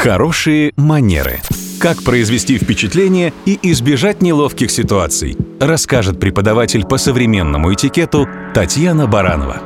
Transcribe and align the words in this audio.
Хорошие 0.00 0.72
манеры. 0.76 1.40
Как 1.80 2.04
произвести 2.04 2.56
впечатление 2.56 3.32
и 3.46 3.58
избежать 3.72 4.22
неловких 4.22 4.70
ситуаций, 4.70 5.36
расскажет 5.58 6.20
преподаватель 6.20 6.86
по 6.86 6.98
современному 6.98 7.74
этикету 7.74 8.28
Татьяна 8.54 9.08
Баранова. 9.08 9.60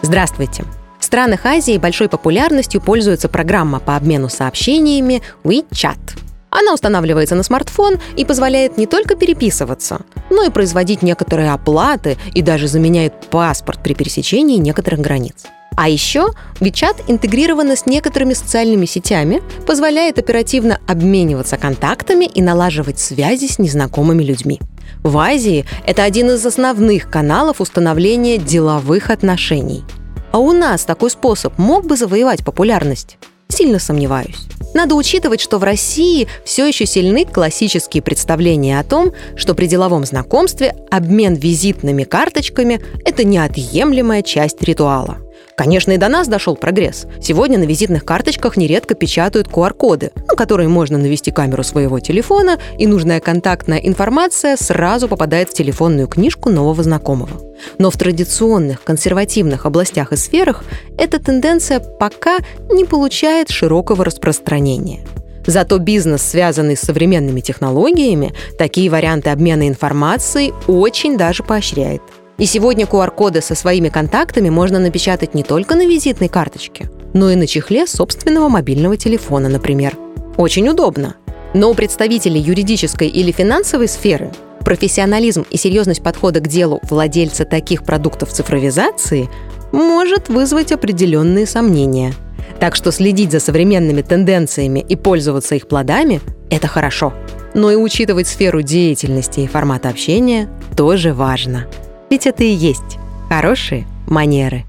Здравствуйте! 0.00 0.64
В 0.98 1.04
странах 1.04 1.44
Азии 1.44 1.76
большой 1.76 2.08
популярностью 2.08 2.80
пользуется 2.80 3.28
программа 3.28 3.80
по 3.80 3.96
обмену 3.96 4.30
сообщениями 4.30 5.20
WeChat. 5.44 6.18
Она 6.48 6.72
устанавливается 6.72 7.34
на 7.34 7.42
смартфон 7.42 7.98
и 8.16 8.24
позволяет 8.24 8.78
не 8.78 8.86
только 8.86 9.14
переписываться, 9.14 10.00
но 10.30 10.42
и 10.42 10.48
производить 10.48 11.02
некоторые 11.02 11.52
оплаты 11.52 12.16
и 12.32 12.40
даже 12.40 12.66
заменяет 12.66 13.28
паспорт 13.28 13.82
при 13.82 13.92
пересечении 13.92 14.56
некоторых 14.56 15.00
границ. 15.00 15.44
А 15.76 15.88
еще 15.88 16.30
WeChat 16.60 17.04
интегрирована 17.08 17.76
с 17.76 17.86
некоторыми 17.86 18.34
социальными 18.34 18.86
сетями, 18.86 19.42
позволяет 19.66 20.18
оперативно 20.18 20.78
обмениваться 20.86 21.56
контактами 21.56 22.26
и 22.26 22.42
налаживать 22.42 22.98
связи 22.98 23.46
с 23.46 23.58
незнакомыми 23.58 24.22
людьми. 24.22 24.60
В 25.02 25.18
Азии 25.18 25.64
это 25.86 26.04
один 26.04 26.30
из 26.30 26.44
основных 26.46 27.10
каналов 27.10 27.60
установления 27.60 28.38
деловых 28.38 29.10
отношений. 29.10 29.84
А 30.32 30.38
у 30.38 30.52
нас 30.52 30.84
такой 30.84 31.10
способ 31.10 31.58
мог 31.58 31.86
бы 31.86 31.96
завоевать 31.96 32.44
популярность? 32.44 33.18
Сильно 33.48 33.78
сомневаюсь. 33.78 34.48
Надо 34.74 34.96
учитывать, 34.96 35.40
что 35.40 35.58
в 35.58 35.62
России 35.62 36.26
все 36.44 36.66
еще 36.66 36.86
сильны 36.86 37.24
классические 37.24 38.02
представления 38.02 38.80
о 38.80 38.84
том, 38.84 39.12
что 39.36 39.54
при 39.54 39.66
деловом 39.66 40.04
знакомстве 40.04 40.74
обмен 40.90 41.34
визитными 41.34 42.02
карточками– 42.02 42.80
это 43.04 43.22
неотъемлемая 43.22 44.22
часть 44.22 44.60
ритуала. 44.62 45.18
Конечно, 45.56 45.92
и 45.92 45.98
до 45.98 46.08
нас 46.08 46.26
дошел 46.26 46.56
прогресс. 46.56 47.06
Сегодня 47.20 47.58
на 47.58 47.64
визитных 47.64 48.04
карточках 48.04 48.56
нередко 48.56 48.94
печатают 48.94 49.46
QR-коды, 49.48 50.10
на 50.28 50.34
которые 50.34 50.68
можно 50.68 50.98
навести 50.98 51.30
камеру 51.30 51.62
своего 51.62 52.00
телефона, 52.00 52.58
и 52.76 52.86
нужная 52.86 53.20
контактная 53.20 53.78
информация 53.78 54.56
сразу 54.56 55.06
попадает 55.06 55.50
в 55.50 55.54
телефонную 55.54 56.08
книжку 56.08 56.50
нового 56.50 56.82
знакомого. 56.82 57.40
Но 57.78 57.90
в 57.90 57.96
традиционных 57.96 58.82
консервативных 58.82 59.64
областях 59.64 60.12
и 60.12 60.16
сферах 60.16 60.64
эта 60.98 61.20
тенденция 61.20 61.78
пока 61.78 62.38
не 62.70 62.84
получает 62.84 63.50
широкого 63.50 64.04
распространения. 64.04 65.00
Зато 65.46 65.78
бизнес, 65.78 66.22
связанный 66.22 66.76
с 66.76 66.80
современными 66.80 67.40
технологиями, 67.40 68.32
такие 68.58 68.90
варианты 68.90 69.30
обмена 69.30 69.68
информацией 69.68 70.52
очень 70.66 71.16
даже 71.16 71.42
поощряет. 71.42 72.02
И 72.36 72.46
сегодня 72.46 72.84
QR-коды 72.84 73.40
со 73.40 73.54
своими 73.54 73.88
контактами 73.88 74.50
можно 74.50 74.80
напечатать 74.80 75.34
не 75.34 75.44
только 75.44 75.76
на 75.76 75.86
визитной 75.86 76.28
карточке, 76.28 76.90
но 77.12 77.30
и 77.30 77.36
на 77.36 77.46
чехле 77.46 77.86
собственного 77.86 78.48
мобильного 78.48 78.96
телефона, 78.96 79.48
например. 79.48 79.96
Очень 80.36 80.68
удобно. 80.68 81.14
Но 81.54 81.70
у 81.70 81.74
представителей 81.74 82.40
юридической 82.40 83.06
или 83.08 83.30
финансовой 83.30 83.86
сферы 83.86 84.32
профессионализм 84.64 85.44
и 85.50 85.56
серьезность 85.56 86.02
подхода 86.02 86.40
к 86.40 86.48
делу 86.48 86.80
владельца 86.90 87.44
таких 87.44 87.84
продуктов 87.84 88.30
цифровизации 88.30 89.28
может 89.70 90.28
вызвать 90.28 90.72
определенные 90.72 91.46
сомнения. 91.46 92.14
Так 92.58 92.74
что 92.74 92.90
следить 92.90 93.30
за 93.30 93.40
современными 93.40 94.02
тенденциями 94.02 94.84
и 94.88 94.96
пользоваться 94.96 95.54
их 95.54 95.68
плодами– 95.68 96.20
это 96.50 96.66
хорошо. 96.66 97.12
Но 97.52 97.70
и 97.70 97.76
учитывать 97.76 98.26
сферу 98.26 98.62
деятельности 98.62 99.40
и 99.40 99.46
формат 99.46 99.86
общения 99.86 100.48
тоже 100.76 101.12
важно. 101.12 101.66
Ведь 102.14 102.28
это 102.28 102.44
и 102.44 102.46
есть 102.46 102.96
хорошие 103.28 103.88
манеры. 104.06 104.66